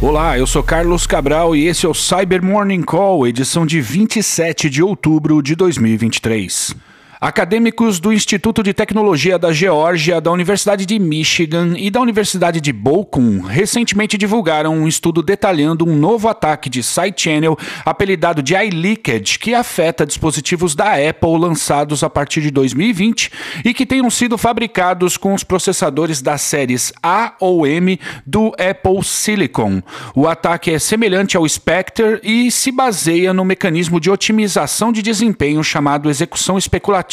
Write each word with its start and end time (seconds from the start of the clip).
Olá, 0.00 0.38
eu 0.38 0.46
sou 0.46 0.62
Carlos 0.62 1.08
Cabral 1.08 1.56
e 1.56 1.66
esse 1.66 1.84
é 1.84 1.88
o 1.88 1.92
Cyber 1.92 2.40
Morning 2.40 2.82
Call, 2.82 3.26
edição 3.26 3.66
de 3.66 3.80
27 3.80 4.70
de 4.70 4.80
outubro 4.80 5.42
de 5.42 5.56
2023. 5.56 6.76
Acadêmicos 7.20 7.98
do 7.98 8.12
Instituto 8.12 8.62
de 8.62 8.72
Tecnologia 8.72 9.40
da 9.40 9.52
Geórgia, 9.52 10.20
da 10.20 10.30
Universidade 10.30 10.86
de 10.86 11.00
Michigan 11.00 11.74
e 11.76 11.90
da 11.90 12.00
Universidade 12.00 12.60
de 12.60 12.72
Bochum 12.72 13.40
recentemente 13.40 14.16
divulgaram 14.16 14.72
um 14.72 14.86
estudo 14.86 15.20
detalhando 15.20 15.84
um 15.84 15.96
novo 15.96 16.28
ataque 16.28 16.70
de 16.70 16.80
side 16.80 17.20
channel 17.20 17.58
apelidado 17.84 18.40
de 18.40 18.54
iLeakage 18.54 19.40
que 19.40 19.52
afeta 19.52 20.06
dispositivos 20.06 20.76
da 20.76 20.92
Apple 20.92 21.36
lançados 21.40 22.04
a 22.04 22.10
partir 22.10 22.40
de 22.40 22.52
2020 22.52 23.32
e 23.64 23.74
que 23.74 23.84
tenham 23.84 24.08
sido 24.10 24.38
fabricados 24.38 25.16
com 25.16 25.34
os 25.34 25.42
processadores 25.42 26.22
das 26.22 26.42
séries 26.42 26.92
A 27.02 27.34
ou 27.40 27.66
M 27.66 27.98
do 28.24 28.54
Apple 28.58 29.02
Silicon. 29.02 29.82
O 30.14 30.28
ataque 30.28 30.70
é 30.70 30.78
semelhante 30.78 31.36
ao 31.36 31.48
Spectre 31.48 32.20
e 32.22 32.48
se 32.52 32.70
baseia 32.70 33.34
no 33.34 33.44
mecanismo 33.44 33.98
de 33.98 34.08
otimização 34.08 34.92
de 34.92 35.02
desempenho 35.02 35.64
chamado 35.64 36.08
execução 36.08 36.56
especulativa 36.56 37.07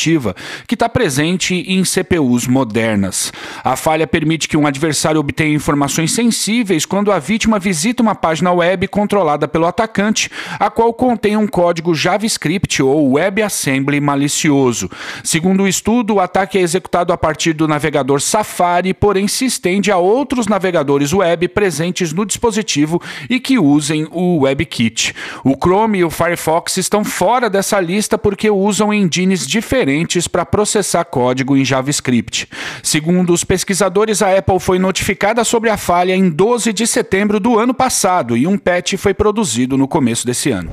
que 0.68 0.76
está 0.76 0.90
presente 0.90 1.56
em 1.56 1.84
CPUs 1.84 2.48
modernas. 2.48 3.32
A 3.64 3.76
falha 3.76 4.06
permite 4.06 4.48
que 4.48 4.58
um 4.58 4.68
adversário 4.68 5.20
obtenha 5.20 5.56
informações 5.56 6.12
sensíveis 6.12 6.86
quando 6.86 7.12
a 7.12 7.20
vítima 7.20 7.58
visita 7.58 8.04
uma 8.04 8.16
página 8.16 8.52
web 8.52 8.88
controlada 8.88 9.48
pelo 9.48 9.66
atacante, 9.66 10.30
a 10.60 10.70
qual 10.70 10.94
contém 10.94 11.38
um 11.38 11.48
código 11.48 11.96
JavaScript 11.96 12.82
ou 12.84 13.14
WebAssembly 13.14 14.00
malicioso. 14.00 14.90
Segundo 15.24 15.64
o 15.64 15.68
estudo, 15.68 16.16
o 16.16 16.20
ataque 16.20 16.58
é 16.58 16.62
executado 16.62 17.14
a 17.14 17.18
partir 17.18 17.54
do 17.54 17.68
navegador 17.68 18.22
Safari, 18.22 18.94
porém 18.94 19.28
se 19.28 19.46
estende 19.46 19.92
a 19.92 19.98
outros 19.98 20.48
navegadores 20.48 21.14
web 21.14 21.48
presentes 21.48 22.12
no 22.12 22.26
dispositivo 22.26 23.02
e 23.30 23.40
que 23.40 23.58
usem 23.58 24.08
o 24.12 24.42
WebKit. 24.42 25.14
O 25.44 25.56
Chrome 25.56 26.00
e 26.00 26.04
o 26.04 26.10
Firefox 26.10 26.78
estão 26.78 27.04
fora 27.04 27.50
dessa 27.50 27.80
lista 27.80 28.18
porque 28.18 28.50
usam 28.50 28.94
engines 28.94 29.48
diferentes 29.48 29.85
diferentes 29.86 30.28
para 30.28 30.46
processar 30.46 31.06
código 31.06 31.56
em 31.56 31.64
JavaScript. 31.64 32.50
Segundo 32.82 33.32
os 33.32 33.44
pesquisadores, 33.44 34.22
a 34.22 34.36
Apple 34.36 34.60
foi 34.60 34.80
notificada 34.80 35.44
sobre 35.44 35.70
a 35.70 35.78
falha 35.78 36.16
em 36.16 36.30
12 36.30 36.74
de 36.74 36.88
setembro 36.88 37.40
do 37.40 37.60
ano 37.60 37.74
passado 37.74 38.36
e 38.36 38.48
um 38.48 38.58
patch 38.58 38.96
foi 38.98 39.14
produzido 39.14 39.78
no 39.78 39.88
começo 39.88 40.26
desse 40.26 40.50
ano. 40.50 40.72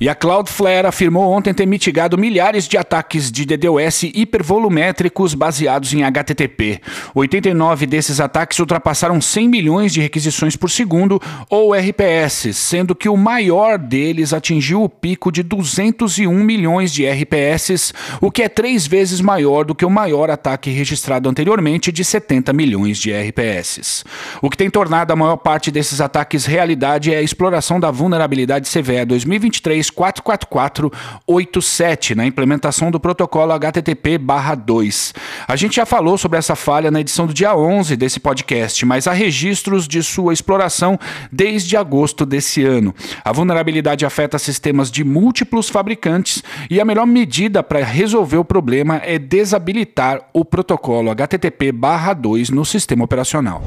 E 0.00 0.08
a 0.08 0.14
Cloudflare 0.14 0.86
afirmou 0.86 1.32
ontem 1.32 1.52
ter 1.52 1.66
mitigado 1.66 2.16
milhares 2.16 2.68
de 2.68 2.78
ataques 2.78 3.32
de 3.32 3.44
DDoS 3.44 4.04
hipervolumétricos 4.04 5.34
baseados 5.34 5.92
em 5.92 6.04
HTTP. 6.04 6.80
89 7.16 7.84
desses 7.84 8.20
ataques 8.20 8.60
ultrapassaram 8.60 9.20
100 9.20 9.48
milhões 9.48 9.92
de 9.92 10.00
requisições 10.00 10.54
por 10.54 10.70
segundo, 10.70 11.20
ou 11.50 11.74
RPS, 11.74 12.56
sendo 12.56 12.94
que 12.94 13.08
o 13.08 13.16
maior 13.16 13.76
deles 13.76 14.32
atingiu 14.32 14.84
o 14.84 14.88
pico 14.88 15.32
de 15.32 15.42
201 15.42 16.32
milhões 16.32 16.92
de 16.92 17.04
RPS, 17.04 17.92
o 18.20 18.30
que 18.30 18.42
é 18.42 18.48
três 18.48 18.86
vezes 18.86 19.20
maior 19.20 19.64
do 19.64 19.74
que 19.74 19.84
o 19.84 19.90
maior 19.90 20.30
ataque 20.30 20.70
registrado 20.70 21.28
anteriormente 21.28 21.90
de 21.90 22.04
70 22.04 22.52
milhões 22.52 22.98
de 22.98 23.12
RPS. 23.12 24.04
O 24.40 24.48
que 24.48 24.56
tem 24.56 24.70
tornado 24.70 25.12
a 25.12 25.16
maior 25.16 25.38
parte 25.38 25.72
desses 25.72 26.00
ataques 26.00 26.46
realidade 26.46 27.12
é 27.12 27.18
a 27.18 27.22
exploração 27.22 27.80
da 27.80 27.90
vulnerabilidade 27.90 28.70
CVE 28.70 29.04
2023 29.04 29.87
44487 29.90 32.14
na 32.14 32.26
implementação 32.26 32.90
do 32.90 33.00
protocolo 33.00 33.52
HTTP/2. 33.52 35.14
A 35.46 35.56
gente 35.56 35.76
já 35.76 35.86
falou 35.86 36.18
sobre 36.18 36.38
essa 36.38 36.56
falha 36.56 36.90
na 36.90 37.00
edição 37.00 37.26
do 37.26 37.34
dia 37.34 37.56
11 37.56 37.96
desse 37.96 38.20
podcast, 38.20 38.84
mas 38.86 39.06
há 39.06 39.12
registros 39.12 39.88
de 39.88 40.02
sua 40.02 40.32
exploração 40.32 40.98
desde 41.30 41.76
agosto 41.76 42.24
desse 42.26 42.64
ano. 42.64 42.94
A 43.24 43.32
vulnerabilidade 43.32 44.06
afeta 44.06 44.38
sistemas 44.38 44.90
de 44.90 45.04
múltiplos 45.04 45.68
fabricantes 45.68 46.42
e 46.70 46.80
a 46.80 46.84
melhor 46.84 47.06
medida 47.06 47.62
para 47.62 47.84
resolver 47.84 48.38
o 48.38 48.44
problema 48.44 49.00
é 49.04 49.18
desabilitar 49.18 50.22
o 50.32 50.44
protocolo 50.44 51.10
HTTP/2 51.10 52.50
no 52.50 52.64
sistema 52.64 53.04
operacional. 53.04 53.62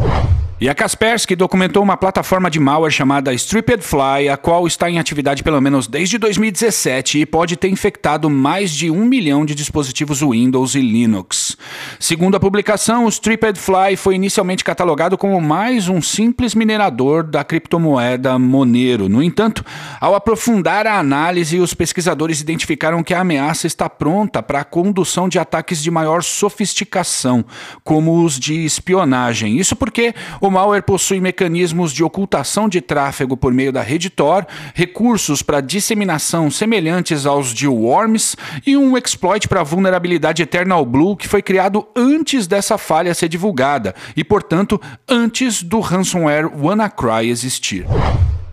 E 0.62 0.70
a 0.70 0.76
Kaspersky 0.76 1.36
documentou 1.36 1.82
uma 1.82 1.98
plataforma 1.98 2.48
de 2.48 2.60
malware 2.60 2.94
chamada 2.94 3.34
Stripped 3.34 3.84
Fly, 3.84 4.30
a 4.30 4.38
qual 4.38 4.68
está 4.68 4.88
em 4.88 5.00
atividade 5.00 5.42
pelo 5.42 5.60
menos 5.60 5.88
desde 5.88 6.20
2017 6.20 7.18
e 7.18 7.26
pode 7.26 7.56
ter 7.58 7.68
infectado 7.68 8.30
mais 8.30 8.70
de 8.70 8.92
um 8.92 9.04
milhão 9.04 9.44
de 9.44 9.56
dispositivos 9.56 10.22
Windows 10.22 10.76
e 10.76 10.80
Linux. 10.80 11.58
Segundo 12.00 12.36
a 12.36 12.40
publicação, 12.40 13.06
o 13.06 13.10
Stripped 13.10 13.60
Fly 13.60 13.96
foi 13.98 14.14
inicialmente 14.14 14.64
catalogado 14.64 15.18
como 15.18 15.42
mais 15.42 15.90
um 15.90 16.00
simples 16.00 16.54
minerador 16.54 17.24
da 17.24 17.44
criptomoeda 17.44 18.38
Monero. 18.38 19.10
No 19.10 19.24
entanto, 19.24 19.66
ao 20.00 20.14
aprofundar 20.14 20.86
a 20.86 21.00
análise, 21.00 21.60
os 21.60 21.74
pesquisadores 21.74 22.40
identificaram 22.40 23.02
que 23.02 23.16
a 23.16 23.22
ameaça 23.22 23.66
está 23.66 23.90
pronta 23.90 24.44
para 24.44 24.60
a 24.60 24.64
condução 24.64 25.28
de 25.28 25.40
ataques 25.40 25.82
de 25.82 25.90
maior 25.90 26.22
sofisticação, 26.22 27.44
como 27.84 28.24
os 28.24 28.38
de 28.38 28.64
espionagem. 28.64 29.58
Isso 29.58 29.76
porque 29.76 30.14
o 30.40 30.51
malware 30.52 30.84
possui 30.84 31.20
mecanismos 31.20 31.92
de 31.92 32.04
ocultação 32.04 32.68
de 32.68 32.82
tráfego 32.82 33.36
por 33.36 33.54
meio 33.54 33.72
da 33.72 33.82
rede 33.82 34.10
Tor, 34.10 34.46
recursos 34.74 35.42
para 35.42 35.62
disseminação 35.62 36.52
semelhantes 36.52 37.26
aos 37.26 37.54
de 37.54 37.68
Worms 37.68 38.36
e 38.66 38.76
um 38.78 38.98
exploit 38.98 39.48
para 39.48 39.62
a 39.62 39.64
vulnerabilidade 39.64 40.44
Eternal 40.44 40.86
Blue 40.86 41.16
que 41.16 41.28
foi 41.28 41.42
criado 41.42 41.88
antes 41.96 42.48
dessa 42.48 42.78
falha 42.78 43.14
ser 43.14 43.30
divulgada 43.30 43.96
e, 44.16 44.24
portanto, 44.24 44.80
antes 45.08 45.64
do 45.64 45.80
ransomware 45.80 46.52
WannaCry 46.54 47.30
existir. 47.30 47.86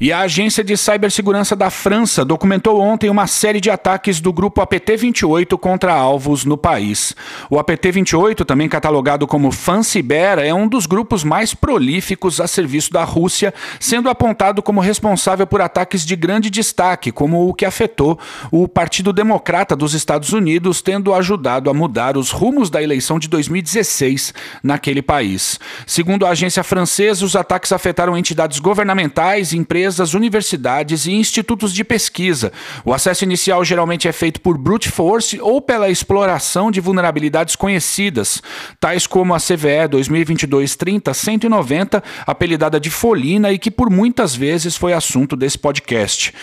E 0.00 0.12
a 0.12 0.20
Agência 0.20 0.62
de 0.62 0.76
Cibersegurança 0.76 1.56
da 1.56 1.70
França 1.70 2.24
documentou 2.24 2.80
ontem 2.80 3.10
uma 3.10 3.26
série 3.26 3.60
de 3.60 3.68
ataques 3.68 4.20
do 4.20 4.32
grupo 4.32 4.60
APT-28 4.60 5.58
contra 5.58 5.92
alvos 5.92 6.44
no 6.44 6.56
país. 6.56 7.16
O 7.50 7.56
APT-28, 7.58 8.44
também 8.44 8.68
catalogado 8.68 9.26
como 9.26 9.50
Fancyber, 9.50 10.38
é 10.38 10.54
um 10.54 10.68
dos 10.68 10.86
grupos 10.86 11.24
mais 11.24 11.52
prolíficos 11.52 12.40
a 12.40 12.46
serviço 12.46 12.92
da 12.92 13.02
Rússia, 13.02 13.52
sendo 13.80 14.08
apontado 14.08 14.62
como 14.62 14.80
responsável 14.80 15.48
por 15.48 15.60
ataques 15.60 16.06
de 16.06 16.14
grande 16.14 16.48
destaque, 16.48 17.10
como 17.10 17.48
o 17.48 17.52
que 17.52 17.64
afetou 17.64 18.16
o 18.52 18.68
Partido 18.68 19.12
Democrata 19.12 19.74
dos 19.74 19.94
Estados 19.94 20.32
Unidos, 20.32 20.80
tendo 20.80 21.12
ajudado 21.12 21.68
a 21.68 21.74
mudar 21.74 22.16
os 22.16 22.30
rumos 22.30 22.70
da 22.70 22.80
eleição 22.80 23.18
de 23.18 23.26
2016 23.26 24.32
naquele 24.62 25.02
país. 25.02 25.58
Segundo 25.84 26.24
a 26.24 26.30
agência 26.30 26.62
francesa, 26.62 27.24
os 27.24 27.34
ataques 27.34 27.72
afetaram 27.72 28.16
entidades 28.16 28.60
governamentais, 28.60 29.52
empresas 29.52 29.87
empresas, 29.88 30.12
universidades 30.12 31.06
e 31.06 31.12
institutos 31.12 31.72
de 31.72 31.82
pesquisa. 31.82 32.52
O 32.84 32.92
acesso 32.92 33.24
inicial 33.24 33.64
geralmente 33.64 34.06
é 34.06 34.12
feito 34.12 34.38
por 34.40 34.58
brute 34.58 34.90
force 34.90 35.40
ou 35.40 35.62
pela 35.62 35.88
exploração 35.88 36.70
de 36.70 36.78
vulnerabilidades 36.78 37.56
conhecidas, 37.56 38.42
tais 38.78 39.06
como 39.06 39.34
a 39.34 39.38
CVE 39.38 39.88
2022-30-190, 39.90 42.02
apelidada 42.26 42.78
de 42.78 42.90
Folina 42.90 43.50
e 43.50 43.58
que 43.58 43.70
por 43.70 43.88
muitas 43.88 44.34
vezes 44.34 44.76
foi 44.76 44.92
assunto 44.92 45.34
desse 45.34 45.58
podcast. 45.58 46.34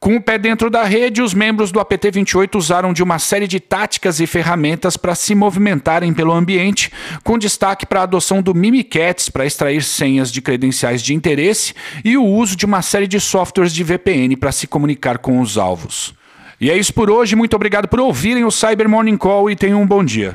Com 0.00 0.16
o 0.16 0.20
pé 0.20 0.38
dentro 0.38 0.70
da 0.70 0.82
rede, 0.82 1.20
os 1.20 1.34
membros 1.34 1.70
do 1.70 1.78
APT-28 1.78 2.56
usaram 2.56 2.90
de 2.90 3.02
uma 3.02 3.18
série 3.18 3.46
de 3.46 3.60
táticas 3.60 4.18
e 4.18 4.26
ferramentas 4.26 4.96
para 4.96 5.14
se 5.14 5.34
movimentarem 5.34 6.14
pelo 6.14 6.32
ambiente, 6.32 6.90
com 7.22 7.36
destaque 7.36 7.84
para 7.84 8.00
a 8.00 8.04
adoção 8.04 8.40
do 8.40 8.54
Mimikatz 8.54 9.28
para 9.28 9.44
extrair 9.44 9.82
senhas 9.82 10.32
de 10.32 10.40
credenciais 10.40 11.02
de 11.02 11.12
interesse 11.12 11.74
e 12.02 12.16
o 12.16 12.24
uso 12.24 12.56
de 12.56 12.64
uma 12.64 12.80
série 12.80 13.06
de 13.06 13.20
softwares 13.20 13.74
de 13.74 13.84
VPN 13.84 14.36
para 14.36 14.52
se 14.52 14.66
comunicar 14.66 15.18
com 15.18 15.38
os 15.38 15.58
alvos. 15.58 16.14
E 16.58 16.70
é 16.70 16.78
isso 16.78 16.94
por 16.94 17.10
hoje, 17.10 17.36
muito 17.36 17.54
obrigado 17.54 17.86
por 17.86 18.00
ouvirem 18.00 18.46
o 18.46 18.50
Cyber 18.50 18.88
Morning 18.88 19.18
Call 19.18 19.50
e 19.50 19.56
tenham 19.56 19.82
um 19.82 19.86
bom 19.86 20.02
dia. 20.02 20.34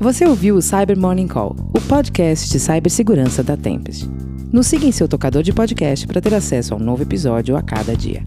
Você 0.00 0.26
ouviu 0.26 0.56
o 0.56 0.62
Cyber 0.62 0.98
Morning 0.98 1.28
Call, 1.28 1.54
o 1.72 1.80
podcast 1.82 2.50
de 2.50 2.58
cibersegurança 2.58 3.44
da 3.44 3.56
Tempest. 3.56 4.08
Nos 4.52 4.66
siga 4.66 4.86
em 4.86 4.92
seu 4.92 5.06
tocador 5.06 5.44
de 5.44 5.52
podcast 5.52 6.04
para 6.04 6.20
ter 6.20 6.34
acesso 6.34 6.74
a 6.74 6.76
um 6.76 6.80
novo 6.80 7.04
episódio 7.04 7.56
a 7.56 7.62
cada 7.62 7.96
dia. 7.96 8.26